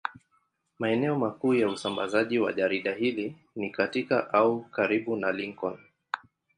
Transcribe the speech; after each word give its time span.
Maeneo 0.79 1.19
makuu 1.19 1.53
ya 1.53 1.69
usambazaji 1.69 2.39
wa 2.39 2.53
jarida 2.53 2.93
hili 2.93 3.35
ni 3.55 3.69
katika 3.69 4.33
au 4.33 4.63
karibu 4.63 5.15
na 5.15 5.31
Lincoln. 5.31 5.77